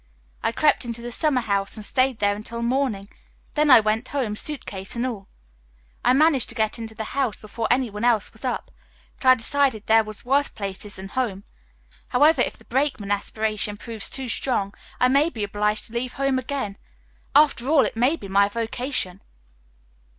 I 0.41 0.51
crept 0.51 0.83
into 0.83 1.03
the 1.03 1.11
summer 1.11 1.41
house 1.41 1.75
and 1.75 1.85
stayed 1.85 2.17
there 2.17 2.35
until 2.35 2.63
morning; 2.63 3.07
then 3.53 3.69
I 3.69 3.79
went 3.79 4.07
home, 4.07 4.35
suit 4.35 4.65
case 4.65 4.95
and 4.95 5.05
all. 5.05 5.27
I 6.03 6.11
managed 6.11 6.49
to 6.49 6.55
get 6.55 6.79
into 6.79 6.95
the 6.95 7.03
house 7.13 7.39
before 7.39 7.67
any 7.69 7.91
one 7.91 8.03
else 8.03 8.33
was 8.33 8.43
up, 8.43 8.71
but 9.17 9.25
I 9.27 9.35
decided 9.35 9.85
there 9.85 10.03
were 10.03 10.15
worse 10.25 10.47
places 10.47 10.95
than 10.95 11.09
home. 11.09 11.43
However, 12.07 12.41
if 12.41 12.57
the 12.57 12.65
brakeman 12.65 13.11
aspiration 13.11 13.77
proves 13.77 14.09
too 14.09 14.27
strong 14.27 14.73
I 14.99 15.07
may 15.07 15.29
be 15.29 15.43
obliged 15.43 15.85
to 15.85 15.93
leave 15.93 16.13
home 16.13 16.39
again. 16.39 16.79
After 17.35 17.67
all, 17.67 17.85
it 17.85 17.95
may 17.95 18.15
be 18.15 18.27
my 18.27 18.49
vocation." 18.49 19.21